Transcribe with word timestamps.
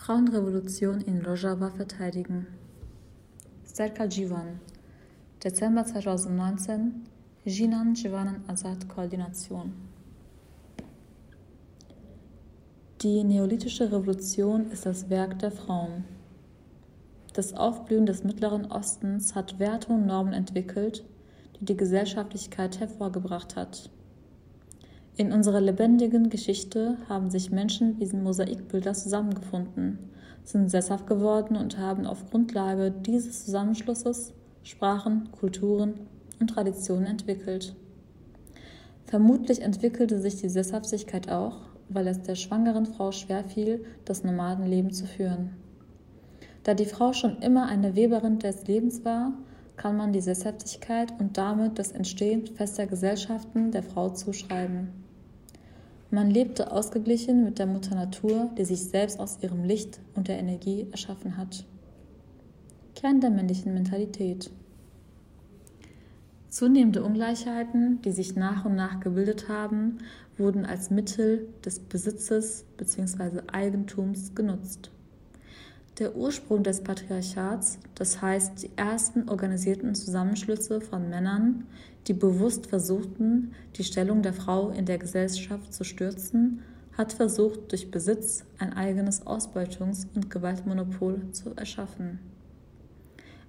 Frauenrevolution 0.00 1.02
in 1.02 1.20
Rojava 1.20 1.68
verteidigen. 1.68 2.46
Serka 3.64 4.06
Jivan, 4.06 4.58
Dezember 5.44 5.84
2019, 5.84 7.04
Jinan 7.44 7.94
Jivanen 7.94 8.42
Azad 8.48 8.88
Koordination. 8.88 9.74
Die 13.02 13.22
neolithische 13.22 13.92
Revolution 13.92 14.70
ist 14.70 14.86
das 14.86 15.10
Werk 15.10 15.38
der 15.40 15.52
Frauen. 15.52 16.04
Das 17.34 17.52
Aufblühen 17.52 18.06
des 18.06 18.24
Mittleren 18.24 18.72
Ostens 18.72 19.34
hat 19.34 19.58
Werte 19.58 19.92
und 19.92 20.06
Normen 20.06 20.32
entwickelt, 20.32 21.04
die 21.60 21.66
die 21.66 21.76
Gesellschaftlichkeit 21.76 22.80
hervorgebracht 22.80 23.54
hat. 23.54 23.90
In 25.20 25.34
unserer 25.34 25.60
lebendigen 25.60 26.30
Geschichte 26.30 26.96
haben 27.06 27.28
sich 27.28 27.50
Menschen 27.50 28.00
wie 28.00 28.06
Mosaikbilder 28.16 28.94
zusammengefunden, 28.94 29.98
sind 30.44 30.70
sesshaft 30.70 31.06
geworden 31.06 31.56
und 31.56 31.76
haben 31.76 32.06
auf 32.06 32.30
Grundlage 32.30 32.90
dieses 32.90 33.44
Zusammenschlusses 33.44 34.32
Sprachen, 34.62 35.30
Kulturen 35.30 35.92
und 36.40 36.48
Traditionen 36.48 37.04
entwickelt. 37.04 37.74
Vermutlich 39.04 39.60
entwickelte 39.60 40.18
sich 40.18 40.36
die 40.36 40.48
Sesshaftigkeit 40.48 41.30
auch, 41.30 41.58
weil 41.90 42.06
es 42.06 42.22
der 42.22 42.34
schwangeren 42.34 42.86
Frau 42.86 43.12
schwerfiel, 43.12 43.84
das 44.06 44.24
Nomadenleben 44.24 44.90
zu 44.90 45.04
führen. 45.04 45.50
Da 46.62 46.72
die 46.72 46.86
Frau 46.86 47.12
schon 47.12 47.42
immer 47.42 47.66
eine 47.66 47.94
Weberin 47.94 48.38
des 48.38 48.66
Lebens 48.66 49.04
war, 49.04 49.34
kann 49.76 49.98
man 49.98 50.14
die 50.14 50.22
Sesshaftigkeit 50.22 51.12
und 51.20 51.36
damit 51.36 51.78
das 51.78 51.92
Entstehen 51.92 52.46
fester 52.46 52.86
Gesellschaften 52.86 53.70
der 53.70 53.82
Frau 53.82 54.08
zuschreiben. 54.08 54.99
Man 56.12 56.28
lebte 56.28 56.72
ausgeglichen 56.72 57.44
mit 57.44 57.60
der 57.60 57.66
Mutter 57.66 57.94
Natur, 57.94 58.50
die 58.58 58.64
sich 58.64 58.84
selbst 58.84 59.20
aus 59.20 59.38
ihrem 59.42 59.62
Licht 59.62 60.00
und 60.16 60.26
der 60.26 60.40
Energie 60.40 60.88
erschaffen 60.90 61.36
hat. 61.36 61.64
Kern 62.96 63.20
der 63.20 63.30
männlichen 63.30 63.72
Mentalität. 63.72 64.50
Zunehmende 66.48 67.04
Ungleichheiten, 67.04 68.02
die 68.02 68.10
sich 68.10 68.34
nach 68.34 68.64
und 68.64 68.74
nach 68.74 68.98
gebildet 68.98 69.48
haben, 69.48 69.98
wurden 70.36 70.66
als 70.66 70.90
Mittel 70.90 71.46
des 71.64 71.78
Besitzes 71.78 72.64
bzw. 72.76 73.42
Eigentums 73.52 74.34
genutzt. 74.34 74.90
Der 76.00 76.16
Ursprung 76.16 76.62
des 76.62 76.82
Patriarchats, 76.82 77.78
das 77.94 78.22
heißt 78.22 78.62
die 78.62 78.70
ersten 78.74 79.28
organisierten 79.28 79.94
Zusammenschlüsse 79.94 80.80
von 80.80 81.10
Männern, 81.10 81.66
die 82.06 82.14
bewusst 82.14 82.68
versuchten, 82.68 83.52
die 83.76 83.84
Stellung 83.84 84.22
der 84.22 84.32
Frau 84.32 84.70
in 84.70 84.86
der 84.86 84.96
Gesellschaft 84.96 85.74
zu 85.74 85.84
stürzen, 85.84 86.62
hat 86.96 87.12
versucht, 87.12 87.70
durch 87.70 87.90
Besitz 87.90 88.46
ein 88.58 88.72
eigenes 88.72 89.26
Ausbeutungs- 89.26 90.06
und 90.14 90.30
Gewaltmonopol 90.30 91.32
zu 91.32 91.50
erschaffen. 91.54 92.18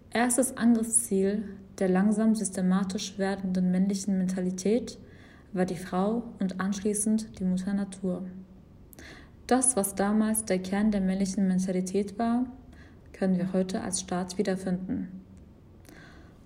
Erstes 0.10 0.58
Angriffsziel 0.58 1.44
der 1.80 1.88
langsam 1.88 2.36
systematisch 2.36 3.18
werdenden 3.18 3.72
männlichen 3.72 4.18
Mentalität 4.18 5.00
war 5.54 5.66
die 5.66 5.78
Frau 5.78 6.24
und 6.40 6.60
anschließend 6.60 7.40
die 7.40 7.46
Mutter 7.46 7.74
Natur. 7.74 8.26
Das, 9.52 9.76
was 9.76 9.96
damals 9.96 10.46
der 10.46 10.60
Kern 10.60 10.92
der 10.92 11.02
männlichen 11.02 11.46
Mentalität 11.46 12.18
war, 12.18 12.46
können 13.12 13.36
wir 13.36 13.52
heute 13.52 13.82
als 13.82 14.00
Staat 14.00 14.38
wiederfinden. 14.38 15.10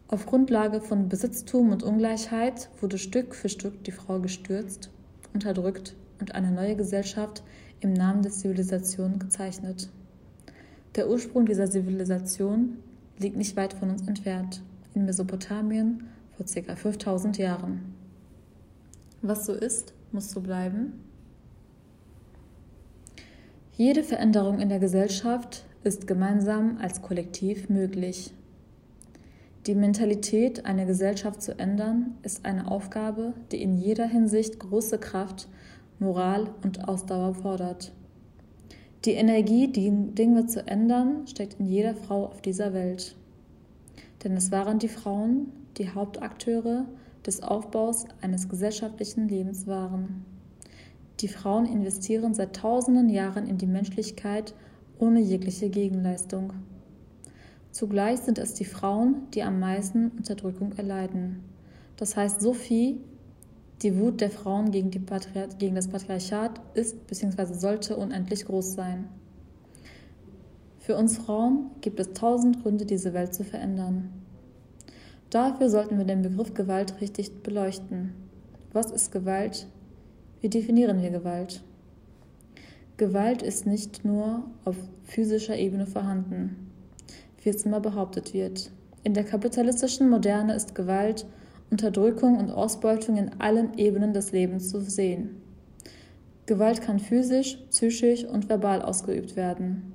Auf 0.08 0.26
Grundlage 0.26 0.82
von 0.82 1.08
Besitztum 1.08 1.72
und 1.72 1.84
Ungleichheit 1.84 2.68
wurde 2.82 2.98
Stück 2.98 3.36
für 3.36 3.48
Stück 3.48 3.84
die 3.84 3.92
Frau 3.92 4.20
gestürzt, 4.20 4.90
unterdrückt 5.36 5.96
und 6.20 6.34
eine 6.34 6.50
neue 6.50 6.76
Gesellschaft 6.76 7.44
im 7.80 7.94
Namen 7.94 8.24
der 8.24 8.32
Zivilisation 8.32 9.20
gezeichnet. 9.20 9.88
Der 10.96 11.08
Ursprung 11.08 11.46
dieser 11.46 11.70
Zivilisation 11.70 12.78
liegt 13.20 13.38
nicht 13.38 13.56
weit 13.56 13.74
von 13.74 13.92
uns 13.92 14.08
entfernt, 14.08 14.64
in 14.96 15.06
Mesopotamien 15.06 16.08
vor 16.36 16.48
ca. 16.48 16.76
5000 16.76 17.38
Jahren. 17.38 17.94
Was 19.22 19.46
so 19.46 19.54
ist, 19.54 19.94
muss 20.12 20.32
so 20.32 20.42
bleiben 20.42 20.94
jede 23.78 24.04
Veränderung 24.04 24.60
in 24.60 24.70
der 24.70 24.80
Gesellschaft 24.80 25.66
ist 25.84 26.08
gemeinsam 26.08 26.78
als 26.82 27.02
Kollektiv 27.02 27.68
möglich. 27.68 28.34
Die 29.68 29.76
Mentalität 29.76 30.66
einer 30.66 30.86
Gesellschaft 30.86 31.42
zu 31.42 31.60
ändern, 31.60 32.16
ist 32.24 32.46
eine 32.46 32.72
Aufgabe, 32.72 33.34
die 33.52 33.62
in 33.62 33.78
jeder 33.78 34.08
Hinsicht 34.08 34.60
große 34.60 34.98
Kraft, 34.98 35.50
Moral 36.00 36.50
und 36.64 36.88
Ausdauer 36.88 37.36
fordert. 37.36 37.92
Die 39.04 39.14
Energie, 39.14 39.68
die 39.68 39.92
Dinge 39.92 40.46
zu 40.46 40.66
ändern, 40.66 41.28
steckt 41.28 41.60
in 41.60 41.66
jeder 41.66 41.96
Frau 41.96 42.28
auf 42.28 42.42
dieser 42.42 42.74
Welt. 42.74 43.16
Denn 44.24 44.38
es 44.38 44.52
waren 44.52 44.80
die 44.80 44.88
Frauen, 44.88 45.52
die 45.78 45.90
Hauptakteure 45.90 46.86
des 47.26 47.44
Aufbaus 47.44 48.06
eines 48.22 48.48
gesellschaftlichen 48.48 49.28
Lebens 49.28 49.68
waren. 49.68 50.26
Die 51.22 51.28
Frauen 51.28 51.66
investieren 51.66 52.34
seit 52.34 52.56
tausenden 52.56 53.10
Jahren 53.10 53.48
in 53.48 53.58
die 53.58 53.68
Menschlichkeit 53.68 54.54
ohne 55.00 55.22
jegliche 55.22 55.70
Gegenleistung. 55.70 56.54
Zugleich 57.72 58.20
sind 58.20 58.38
es 58.38 58.54
die 58.54 58.66
Frauen, 58.66 59.28
die 59.34 59.44
am 59.44 59.60
meisten 59.60 60.10
Unterdrückung 60.18 60.74
erleiden. 60.74 61.44
Das 61.98 62.16
heißt, 62.16 62.42
Sophie, 62.42 63.00
die 63.82 63.98
Wut 64.00 64.22
der 64.22 64.30
Frauen 64.30 64.72
gegen, 64.72 64.92
gegen 64.92 65.76
das 65.76 65.88
Patriarchat 65.88 66.62
ist 66.74 67.08
bzw. 67.08 67.54
sollte 67.54 67.98
unendlich 67.98 68.46
groß 68.46 68.74
sein. 68.74 69.10
Für 70.80 70.96
uns 70.98 71.18
Frauen 71.18 71.72
gibt 71.82 72.00
es 72.00 72.14
tausend 72.14 72.62
Gründe, 72.62 72.86
diese 72.86 73.14
Welt 73.14 73.34
zu 73.34 73.44
verändern. 73.44 74.10
Dafür 75.30 75.70
sollten 75.70 75.98
wir 75.98 76.06
den 76.06 76.22
Begriff 76.22 76.54
Gewalt 76.54 77.02
richtig 77.02 77.42
beleuchten. 77.42 78.14
Was 78.72 78.92
ist 78.92 79.12
Gewalt? 79.12 79.68
Wie 80.42 80.50
definieren 80.50 81.02
wir 81.02 81.10
Gewalt? 81.10 81.62
Gewalt 82.98 83.42
ist 83.42 83.66
nicht 83.66 84.06
nur 84.06 84.44
auf 84.64 84.76
physischer 85.04 85.58
Ebene 85.58 85.86
vorhanden, 85.86 86.72
wie 87.44 87.50
es 87.50 87.64
immer 87.64 87.80
behauptet 87.80 88.34
wird. 88.34 88.72
In 89.04 89.14
der 89.14 89.24
kapitalistischen 89.24 90.10
Moderne 90.10 90.56
ist 90.56 90.76
Gewalt, 90.76 91.26
Unterdrückung 91.70 92.38
und 92.38 92.52
Ausbeutung 92.52 93.18
in 93.18 93.32
allen 93.40 93.78
Ebenen 93.78 94.14
des 94.14 94.32
Lebens 94.32 94.70
zu 94.70 94.80
sehen. 94.80 95.42
Gewalt 96.46 96.82
kann 96.82 97.00
physisch, 97.00 97.58
psychisch 97.70 98.24
und 98.24 98.50
verbal 98.50 98.82
ausgeübt 98.82 99.36
werden. 99.36 99.94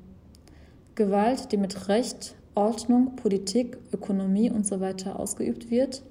Gewalt, 0.94 1.52
die 1.52 1.56
mit 1.56 1.88
Recht, 1.88 2.34
Ordnung, 2.54 3.16
Politik, 3.16 3.78
Ökonomie 3.92 4.50
usw. 4.50 4.92
So 5.02 5.10
ausgeübt 5.10 5.70
wird, 5.70 6.02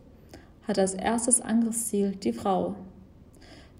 hat 0.68 0.80
als 0.80 0.94
erstes 0.94 1.42
Angriffsziel 1.42 2.16
die 2.16 2.34
Frau. 2.34 2.75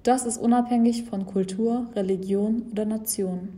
Das 0.10 0.26
ist 0.26 0.40
unabhängig 0.40 1.04
von 1.04 1.28
Kultur, 1.28 1.86
Religion 1.94 2.64
oder 2.72 2.84
Nation. 2.84 3.50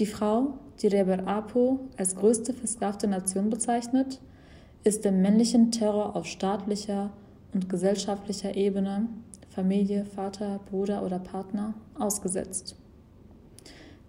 Die 0.00 0.06
Frau, 0.06 0.54
die 0.82 0.88
Reber 0.88 1.24
Apo 1.28 1.78
als 1.96 2.16
größte 2.16 2.52
versklavte 2.52 3.06
Nation 3.06 3.48
bezeichnet, 3.48 4.20
ist 4.82 5.04
dem 5.04 5.22
männlichen 5.22 5.70
Terror 5.70 6.16
auf 6.16 6.26
staatlicher 6.26 7.10
und 7.54 7.68
gesellschaftlicher 7.68 8.56
Ebene, 8.56 9.06
Familie, 9.50 10.04
Vater, 10.04 10.58
Bruder 10.68 11.04
oder 11.04 11.20
Partner, 11.20 11.74
ausgesetzt. 11.96 12.74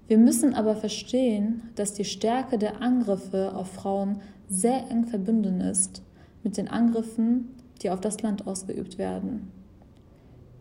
Wir 0.07 0.17
müssen 0.17 0.55
aber 0.55 0.75
verstehen, 0.75 1.69
dass 1.75 1.93
die 1.93 2.03
Stärke 2.03 2.57
der 2.57 2.81
Angriffe 2.81 3.53
auf 3.53 3.71
Frauen 3.71 4.21
sehr 4.49 4.89
eng 4.89 5.05
verbunden 5.05 5.61
ist 5.61 6.01
mit 6.41 6.57
den 6.57 6.67
Angriffen, 6.67 7.49
die 7.83 7.91
auf 7.91 8.01
das 8.01 8.23
Land 8.23 8.47
ausgeübt 8.47 8.97
werden. 8.97 9.60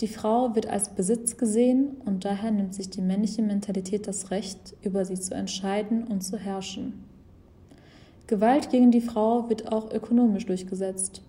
Die 0.00 0.08
Frau 0.08 0.55
wird 0.55 0.67
als 0.67 0.88
Besitz 0.88 1.37
gesehen 1.37 1.91
und 2.06 2.25
daher 2.25 2.50
nimmt 2.50 2.75
sich 2.75 2.88
die 2.88 3.02
männliche 3.02 3.43
Mentalität 3.43 4.08
das 4.08 4.31
Recht, 4.31 4.75
über 4.82 5.05
sie 5.05 5.20
zu 5.20 5.35
entscheiden 5.35 6.05
und 6.05 6.23
zu 6.23 6.38
herrschen. 6.38 7.05
Gewalt 8.26 8.70
gegen 8.70 8.91
die 8.91 9.02
Frau 9.02 9.50
wird 9.50 9.70
auch 9.70 9.93
ökonomisch 9.93 10.47
durchgesetzt. 10.47 11.20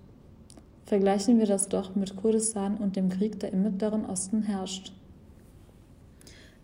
Vergleichen 0.86 1.40
wir 1.40 1.48
das 1.48 1.68
doch 1.68 1.96
mit 1.96 2.16
Kurdistan 2.16 2.78
und 2.78 2.96
dem 2.96 3.10
Krieg, 3.10 3.40
der 3.42 3.52
im 3.52 3.64
Mittleren 3.64 4.06
Osten 4.06 4.44
herrscht. 4.44 4.94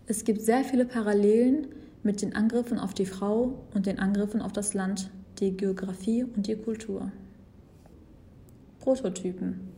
Es 0.06 0.24
gibt 0.24 0.42
sehr 0.42 0.64
viele 0.64 0.86
Parallelen 0.86 1.68
mit 2.04 2.22
den 2.22 2.36
Angriffen 2.36 2.80
auf 2.80 2.94
die 2.94 3.06
Frau 3.06 3.56
und 3.74 3.86
den 3.86 4.00
Angriffen 4.00 4.42
auf 4.42 4.54
das 4.54 4.74
Land, 4.74 5.10
die 5.40 5.58
Geografie 5.58 6.24
und 6.24 6.48
die 6.48 6.56
Kultur. 6.56 7.12
Prototypen. 8.80 9.77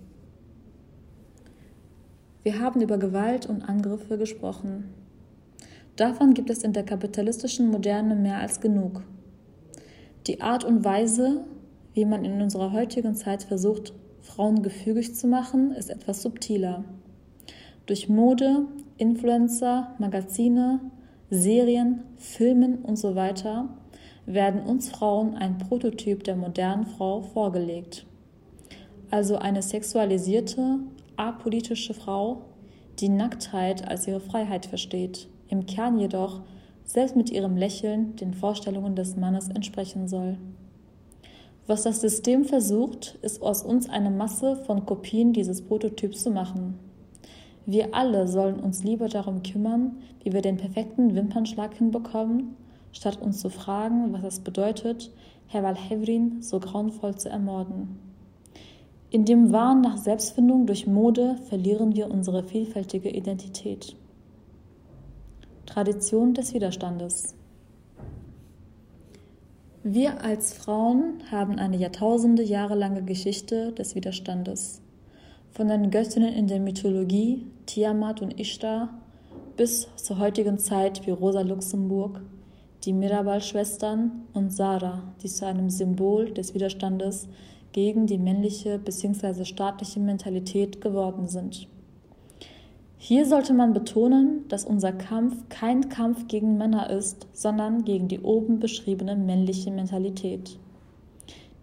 Wir 2.41 2.59
haben 2.59 2.81
über 2.81 2.97
Gewalt 2.97 3.47
und 3.47 3.63
Angriffe 3.63 4.17
gesprochen. 4.17 4.85
Davon 5.97 6.33
gibt 6.33 6.49
es 6.49 6.63
in 6.63 6.71
der 6.71 6.83
kapitalistischen 6.83 7.69
Moderne 7.69 8.15
mehr 8.15 8.39
als 8.39 8.61
genug. 8.61 9.03
Die 10.27 10.39
Art 10.39 10.63
und 10.63 10.85
Weise, 10.85 11.43
wie 11.93 12.05
man 12.05 12.23
in 12.23 12.41
unserer 12.41 12.71
heutigen 12.71 13.15
Zeit 13.15 13.43
versucht, 13.43 13.93
Frauen 14.21 14.63
gefügig 14.63 15.15
zu 15.15 15.27
machen, 15.27 15.73
ist 15.73 15.89
etwas 15.89 16.21
subtiler. 16.21 16.85
Durch 17.85 18.07
Mode, 18.07 18.67
Influencer, 18.97 19.95
Magazine, 19.99 20.79
Serien, 21.29 22.03
Filmen 22.15 22.79
und 22.79 22.95
so 22.95 23.15
werden 23.15 24.61
uns 24.61 24.89
Frauen 24.89 25.35
ein 25.35 25.57
Prototyp 25.57 26.23
der 26.23 26.37
modernen 26.37 26.85
Frau 26.85 27.21
vorgelegt. 27.21 28.05
Also 29.11 29.37
eine 29.37 29.61
sexualisierte, 29.61 30.79
apolitische 31.19 31.93
Frau, 31.93 32.45
die 32.99 33.09
Nacktheit 33.09 33.87
als 33.87 34.07
ihre 34.07 34.19
Freiheit 34.19 34.65
versteht, 34.65 35.27
im 35.47 35.65
Kern 35.65 35.99
jedoch 35.99 36.41
selbst 36.83 37.15
mit 37.15 37.29
ihrem 37.29 37.55
Lächeln 37.55 38.15
den 38.15 38.33
Vorstellungen 38.33 38.95
des 38.95 39.15
Mannes 39.15 39.49
entsprechen 39.49 40.07
soll. 40.07 40.37
Was 41.67 41.83
das 41.83 42.01
System 42.01 42.45
versucht, 42.45 43.19
ist 43.21 43.43
aus 43.43 43.61
uns 43.61 43.87
eine 43.89 44.09
Masse 44.09 44.55
von 44.55 44.85
Kopien 44.85 45.33
dieses 45.33 45.61
Prototyps 45.61 46.23
zu 46.23 46.31
machen. 46.31 46.79
Wir 47.67 47.93
alle 47.93 48.27
sollen 48.27 48.59
uns 48.59 48.83
lieber 48.83 49.07
darum 49.07 49.43
kümmern, 49.43 49.97
wie 50.23 50.33
wir 50.33 50.41
den 50.41 50.57
perfekten 50.57 51.15
Wimpernschlag 51.15 51.75
hinbekommen, 51.75 52.55
statt 52.91 53.21
uns 53.21 53.39
zu 53.39 53.49
fragen, 53.49 54.11
was 54.13 54.23
es 54.23 54.39
bedeutet, 54.39 55.11
Herr 55.45 55.61
Walhevrin 55.61 56.41
so 56.41 56.59
grauenvoll 56.59 57.15
zu 57.17 57.29
ermorden. 57.29 58.08
In 59.11 59.25
dem 59.25 59.51
Wahn 59.51 59.81
nach 59.81 59.97
Selbstfindung 59.97 60.67
durch 60.67 60.85
Mode 60.85 61.37
verlieren 61.47 61.95
wir 61.95 62.11
unsere 62.11 62.43
vielfältige 62.43 63.09
Identität. 63.09 63.95
Tradition 65.65 66.35
des 66.35 66.53
Widerstandes. 66.53 67.33
Wir 69.83 70.23
als 70.23 70.53
Frauen 70.53 71.23
haben 71.31 71.57
eine 71.57 71.77
jahrtausende 71.77 72.43
Jahre 72.43 72.75
lange 72.75 73.01
Geschichte 73.01 73.71
des 73.71 73.95
Widerstandes. 73.95 74.83
Von 75.49 75.69
den 75.69 75.89
Göttinnen 75.89 76.33
in 76.33 76.45
der 76.45 76.59
Mythologie, 76.59 77.47
Tiamat 77.65 78.21
und 78.21 78.39
Ishtar, 78.39 78.89
bis 79.57 79.87
zur 79.95 80.19
heutigen 80.19 80.59
Zeit 80.59 81.07
wie 81.07 81.11
Rosa 81.11 81.41
Luxemburg, 81.41 82.21
die 82.85 82.93
Mirabal-Schwestern 82.93 84.27
und 84.33 84.53
Sarah, 84.53 85.01
die 85.23 85.29
zu 85.29 85.47
einem 85.47 85.71
Symbol 85.71 86.31
des 86.31 86.53
Widerstandes 86.53 87.27
gegen 87.71 88.07
die 88.07 88.17
männliche 88.17 88.79
bzw. 88.79 89.45
staatliche 89.45 89.99
Mentalität 89.99 90.81
geworden 90.81 91.27
sind. 91.27 91.67
Hier 92.97 93.25
sollte 93.25 93.53
man 93.53 93.73
betonen, 93.73 94.45
dass 94.49 94.65
unser 94.65 94.91
Kampf 94.91 95.47
kein 95.47 95.87
Kampf 95.87 96.27
gegen 96.27 96.57
Männer 96.57 96.89
ist, 96.89 97.27
sondern 97.31 97.85
gegen 97.85 98.09
die 98.09 98.19
oben 98.19 98.59
beschriebene 98.59 99.15
männliche 99.15 99.71
Mentalität. 99.71 100.59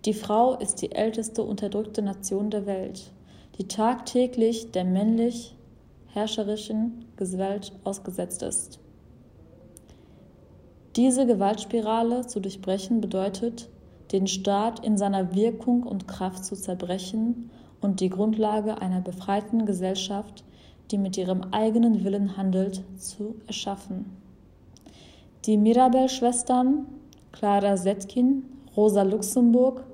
Die 0.06 0.14
Frau 0.14 0.54
ist 0.54 0.80
die 0.80 0.92
älteste 0.92 1.42
unterdrückte 1.42 2.00
Nation 2.00 2.48
der 2.48 2.64
Welt, 2.64 3.12
die 3.58 3.68
tagtäglich 3.68 4.70
der 4.70 4.84
männlich 4.84 5.54
herrscherischen 6.06 7.04
Gewalt 7.16 7.72
ausgesetzt 7.84 8.42
ist. 8.42 8.78
Diese 10.96 11.26
Gewaltspirale 11.26 12.26
zu 12.26 12.40
durchbrechen 12.40 13.02
bedeutet, 13.02 13.68
den 14.12 14.26
Staat 14.26 14.84
in 14.84 14.96
seiner 14.96 15.34
Wirkung 15.34 15.82
und 15.82 16.06
Kraft 16.08 16.44
zu 16.44 16.56
zerbrechen 16.56 17.50
und 17.80 18.00
die 18.00 18.10
Grundlage 18.10 18.80
einer 18.80 19.00
befreiten 19.00 19.66
Gesellschaft, 19.66 20.44
die 20.90 20.98
mit 20.98 21.16
ihrem 21.16 21.42
eigenen 21.50 22.04
Willen 22.04 22.36
handelt, 22.36 22.84
zu 22.96 23.34
erschaffen. 23.46 24.06
Die 25.44 25.56
Mirabel-Schwestern, 25.56 26.86
Clara 27.32 27.76
Zetkin, 27.76 28.44
Rosa 28.76 29.02
Luxemburg 29.02 29.84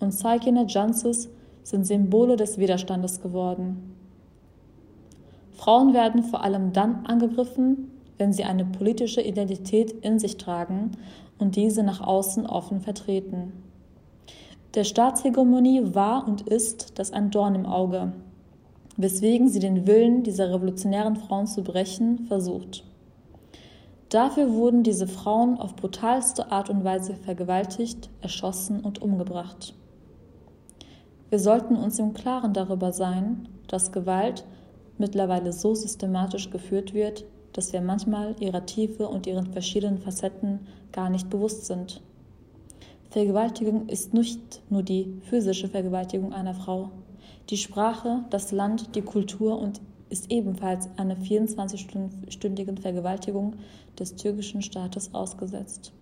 und 0.00 0.12
Saikine 0.12 0.66
Jansis 0.68 1.28
sind 1.62 1.86
Symbole 1.86 2.36
des 2.36 2.58
Widerstandes 2.58 3.20
geworden. 3.20 3.94
Frauen 5.52 5.94
werden 5.94 6.22
vor 6.22 6.42
allem 6.42 6.72
dann 6.72 7.06
angegriffen, 7.06 7.90
wenn 8.18 8.32
sie 8.32 8.44
eine 8.44 8.64
politische 8.64 9.20
Identität 9.20 9.90
in 9.90 10.18
sich 10.18 10.36
tragen 10.36 10.92
und 11.38 11.56
diese 11.56 11.82
nach 11.82 12.00
außen 12.00 12.46
offen 12.46 12.80
vertreten. 12.80 13.52
Der 14.74 14.84
Staatshegemonie 14.84 15.94
war 15.94 16.26
und 16.28 16.42
ist 16.42 16.98
das 16.98 17.12
ein 17.12 17.30
Dorn 17.30 17.54
im 17.54 17.66
Auge, 17.66 18.12
weswegen 18.96 19.48
sie 19.48 19.58
den 19.58 19.86
Willen 19.86 20.22
dieser 20.22 20.52
revolutionären 20.52 21.16
Frauen 21.16 21.46
zu 21.46 21.62
brechen 21.62 22.26
versucht. 22.26 22.84
Dafür 24.08 24.52
wurden 24.52 24.82
diese 24.82 25.08
Frauen 25.08 25.58
auf 25.58 25.74
brutalste 25.74 26.52
Art 26.52 26.70
und 26.70 26.84
Weise 26.84 27.14
vergewaltigt, 27.14 28.08
erschossen 28.20 28.80
und 28.80 29.02
umgebracht. 29.02 29.74
Wir 31.28 31.40
sollten 31.40 31.74
uns 31.76 31.98
im 31.98 32.14
Klaren 32.14 32.52
darüber 32.52 32.92
sein, 32.92 33.48
dass 33.66 33.90
Gewalt 33.90 34.44
mittlerweile 34.96 35.52
so 35.52 35.74
systematisch 35.74 36.50
geführt 36.50 36.94
wird, 36.94 37.24
dass 37.56 37.72
wir 37.72 37.80
manchmal 37.80 38.36
ihrer 38.38 38.66
Tiefe 38.66 39.08
und 39.08 39.26
ihren 39.26 39.46
verschiedenen 39.46 39.96
Facetten 39.96 40.60
gar 40.92 41.08
nicht 41.08 41.30
bewusst 41.30 41.64
sind. 41.64 42.02
Vergewaltigung 43.08 43.88
ist 43.88 44.12
nicht 44.12 44.60
nur 44.68 44.82
die 44.82 45.20
physische 45.22 45.68
Vergewaltigung 45.68 46.34
einer 46.34 46.52
Frau. 46.52 46.90
Die 47.48 47.56
Sprache, 47.56 48.24
das 48.28 48.52
Land, 48.52 48.94
die 48.94 49.00
Kultur 49.00 49.58
und 49.58 49.80
ist 50.10 50.30
ebenfalls 50.30 50.90
einer 50.98 51.16
24-stündigen 51.16 52.78
Vergewaltigung 52.78 53.54
des 53.98 54.16
türkischen 54.16 54.60
Staates 54.60 55.14
ausgesetzt. 55.14 55.92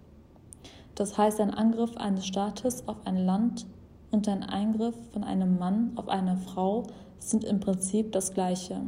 Das 0.96 1.16
heißt, 1.16 1.40
ein 1.40 1.52
Angriff 1.52 1.96
eines 1.96 2.26
Staates 2.26 2.88
auf 2.88 2.96
ein 3.04 3.16
Land 3.16 3.64
und 4.10 4.26
ein 4.28 4.42
Eingriff 4.42 4.96
von 5.12 5.22
einem 5.22 5.56
Mann 5.58 5.92
auf 5.94 6.08
eine 6.08 6.36
Frau 6.36 6.84
sind 7.20 7.44
im 7.44 7.60
Prinzip 7.60 8.10
das 8.10 8.34
gleiche. 8.34 8.80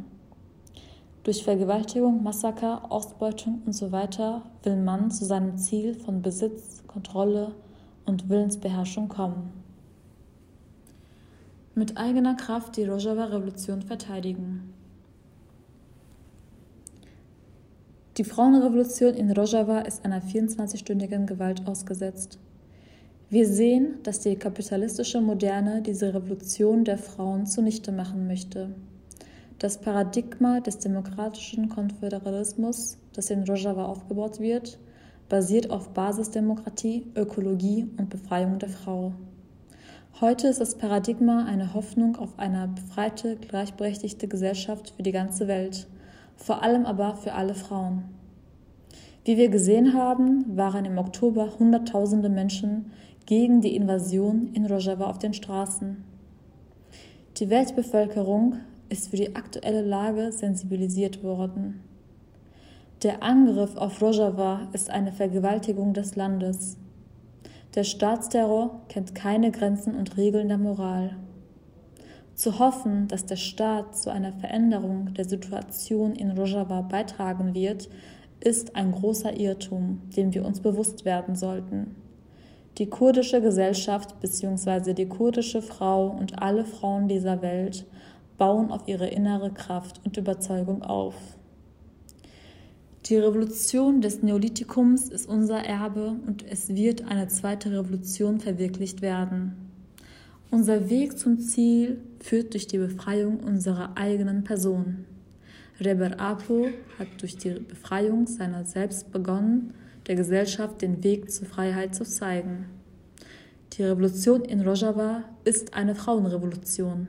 Durch 1.26 1.42
Vergewaltigung, 1.42 2.23
Massaker, 2.23 2.88
Ausbeutung 2.88 3.61
usw. 3.66 4.06
Will 4.62 4.76
man 4.76 5.11
zu 5.11 5.25
seinem 5.25 5.56
Ziel 5.59 5.97
von 5.97 6.23
Besitz, 6.23 6.85
Kontrolle 6.87 7.52
und 8.04 8.28
Willensbeherrschung 8.28 9.09
kommen. 9.09 9.52
Mit 11.75 11.97
eigener 11.97 12.37
Kraft 12.37 12.76
die 12.76 12.85
Rojava-Revolution 12.85 13.83
verteidigen. 13.83 14.73
Die 18.18 18.25
Frauenrevolution 18.25 19.14
in 19.14 19.33
Rojava 19.33 19.80
ist 19.80 20.04
einer 20.04 20.23
24-stündigen 20.23 21.26
Gewalt 21.26 21.66
ausgesetzt. 21.66 22.38
Wir 23.30 23.49
sehen, 23.49 23.97
dass 24.04 24.21
die 24.21 24.37
kapitalistische 24.37 25.21
Moderne 25.21 25.83
diese 25.83 26.14
Revolution 26.14 26.85
der 26.85 26.99
Frauen 26.99 27.47
zunichte 27.47 27.90
machen 27.90 28.28
möchte. 28.28 28.76
Das 29.58 29.78
Paradigma 29.78 30.60
des 30.60 30.80
demokratischen 30.80 31.70
Konföderalismus, 31.70 32.98
das 33.14 33.30
in 33.30 33.44
Rojava 33.44 33.86
aufgebaut 33.86 34.38
wird, 34.38 34.78
basiert 35.30 35.70
auf 35.70 35.94
Basisdemokratie, 35.94 37.06
Ökologie 37.16 37.88
und 37.96 38.10
Befreiung 38.10 38.58
der 38.58 38.68
Frau. 38.68 39.14
Heute 40.20 40.48
ist 40.48 40.60
das 40.60 40.75
Paradigma 40.75 41.46
eine 41.46 41.72
Hoffnung 41.72 42.16
auf 42.16 42.38
eine 42.38 42.68
befreite, 42.68 43.36
gleichberechtigte 43.36 44.28
Gesellschaft 44.28 44.90
für 44.94 45.02
die 45.02 45.12
ganze 45.12 45.48
Welt, 45.48 45.86
vor 46.36 46.62
allem 46.62 46.84
aber 46.84 47.16
für 47.16 47.32
alle 47.32 47.54
Frauen. 47.54 48.04
Wie 49.25 49.38
wir 49.38 49.48
gesehen 49.48 49.94
haben, 49.94 50.54
waren 50.54 50.84
im 50.84 50.98
Oktober 50.98 51.58
Hunderttausende 51.58 52.28
Menschen 52.28 52.92
gegen 53.25 53.62
die 53.62 53.75
Invasion 53.75 54.50
in 54.52 54.66
Rojava 54.66 55.06
auf 55.06 55.18
den 55.18 55.32
Straßen. 55.32 56.04
Die 57.38 57.48
Weltbevölkerung 57.48 58.56
ist 58.88 59.08
für 59.08 59.16
die 59.16 59.34
aktuelle 59.34 59.82
Lage 59.82 60.32
sensibilisiert 60.32 61.22
worden. 61.22 61.80
Der 63.02 63.22
Angriff 63.22 63.76
auf 63.76 64.00
Rojava 64.00 64.68
ist 64.72 64.90
eine 64.90 65.12
Vergewaltigung 65.12 65.92
des 65.92 66.16
Landes. 66.16 66.78
Der 67.74 67.84
Staatsterror 67.84 68.80
kennt 68.88 69.14
keine 69.14 69.50
Grenzen 69.50 69.94
und 69.94 70.16
Regeln 70.16 70.48
der 70.48 70.58
Moral. 70.58 71.16
Zu 72.34 72.58
hoffen, 72.58 73.06
dass 73.08 73.26
der 73.26 73.36
Staat 73.36 73.96
zu 73.96 74.10
einer 74.10 74.32
Veränderung 74.32 75.12
der 75.14 75.26
Situation 75.26 76.14
in 76.14 76.30
Rojava 76.30 76.82
beitragen 76.82 77.54
wird, 77.54 77.88
ist 78.40 78.76
ein 78.76 78.92
großer 78.92 79.38
Irrtum, 79.38 80.00
dem 80.16 80.32
wir 80.34 80.44
uns 80.44 80.60
bewusst 80.60 81.04
werden 81.04 81.36
sollten. 81.36 81.94
Die 82.78 82.90
kurdische 82.90 83.40
Gesellschaft 83.40 84.20
bzw. 84.20 84.92
die 84.92 85.06
kurdische 85.06 85.62
Frau 85.62 86.08
und 86.08 86.42
alle 86.42 86.64
Frauen 86.64 87.08
dieser 87.08 87.40
Welt 87.40 87.86
bauen 88.38 88.70
auf 88.70 88.86
ihre 88.86 89.08
innere 89.08 89.50
Kraft 89.52 90.00
und 90.04 90.16
Überzeugung 90.16 90.82
auf. 90.82 91.14
Die 93.06 93.16
Revolution 93.16 94.00
des 94.00 94.22
Neolithikums 94.22 95.08
ist 95.08 95.28
unser 95.28 95.58
Erbe 95.58 96.16
und 96.26 96.44
es 96.50 96.74
wird 96.74 97.04
eine 97.06 97.28
zweite 97.28 97.70
Revolution 97.70 98.40
verwirklicht 98.40 99.00
werden. 99.00 99.54
Unser 100.50 100.90
Weg 100.90 101.18
zum 101.18 101.38
Ziel 101.38 102.00
führt 102.18 102.54
durch 102.54 102.66
die 102.66 102.78
Befreiung 102.78 103.40
unserer 103.40 103.96
eigenen 103.96 104.42
Person. 104.42 105.04
Reber 105.80 106.18
Apo 106.18 106.68
hat 106.98 107.08
durch 107.20 107.36
die 107.36 107.50
Befreiung 107.50 108.26
seiner 108.26 108.64
selbst 108.64 109.12
begonnen, 109.12 109.74
der 110.06 110.16
Gesellschaft 110.16 110.82
den 110.82 111.04
Weg 111.04 111.30
zur 111.30 111.46
Freiheit 111.46 111.94
zu 111.94 112.04
zeigen. 112.04 112.66
Die 113.74 113.82
Revolution 113.82 114.42
in 114.42 114.62
Rojava 114.62 115.24
ist 115.44 115.74
eine 115.74 115.94
Frauenrevolution. 115.94 117.08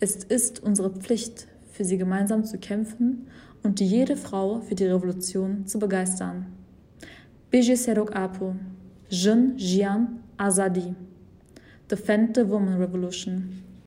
Es 0.00 0.16
ist 0.16 0.62
unsere 0.62 0.90
Pflicht, 0.90 1.48
für 1.72 1.84
sie 1.84 1.98
gemeinsam 1.98 2.44
zu 2.44 2.58
kämpfen 2.58 3.26
und 3.62 3.80
jede 3.80 4.16
Frau 4.16 4.60
für 4.60 4.74
die 4.74 4.86
Revolution 4.86 5.66
zu 5.66 5.78
begeistern. 5.78 6.46
Beji 7.50 7.76
Serok 7.76 8.14
Apo, 8.14 8.54
Jin 9.08 9.56
Jian 9.56 10.20
Azadi. 10.36 10.94
Defend 11.90 12.36
the 12.36 12.48
Woman 12.48 12.78
Revolution. 12.78 13.63